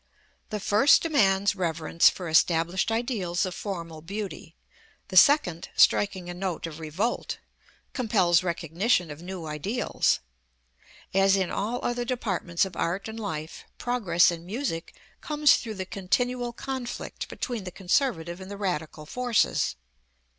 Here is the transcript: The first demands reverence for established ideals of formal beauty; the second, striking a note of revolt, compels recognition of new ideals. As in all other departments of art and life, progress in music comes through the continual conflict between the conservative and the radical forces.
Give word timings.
The 0.49 0.59
first 0.59 1.03
demands 1.03 1.55
reverence 1.55 2.09
for 2.09 2.27
established 2.27 2.91
ideals 2.91 3.45
of 3.45 3.53
formal 3.53 4.01
beauty; 4.01 4.55
the 5.09 5.15
second, 5.15 5.69
striking 5.75 6.27
a 6.27 6.33
note 6.33 6.65
of 6.65 6.79
revolt, 6.79 7.37
compels 7.93 8.41
recognition 8.41 9.11
of 9.11 9.21
new 9.21 9.45
ideals. 9.45 10.19
As 11.13 11.35
in 11.35 11.51
all 11.51 11.79
other 11.83 12.03
departments 12.03 12.65
of 12.65 12.75
art 12.75 13.07
and 13.07 13.19
life, 13.19 13.63
progress 13.77 14.31
in 14.31 14.43
music 14.43 14.95
comes 15.21 15.57
through 15.57 15.75
the 15.75 15.85
continual 15.85 16.51
conflict 16.51 17.29
between 17.29 17.63
the 17.63 17.69
conservative 17.71 18.41
and 18.41 18.49
the 18.49 18.57
radical 18.57 19.05
forces. 19.05 19.75